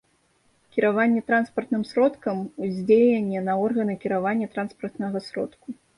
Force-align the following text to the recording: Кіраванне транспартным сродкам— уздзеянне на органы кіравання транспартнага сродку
Кіраванне 0.75 1.21
транспартным 1.27 1.83
сродкам— 1.91 2.37
уздзеянне 2.65 3.39
на 3.51 3.59
органы 3.67 3.93
кіравання 4.07 4.47
транспартнага 4.57 5.17
сродку 5.29 5.67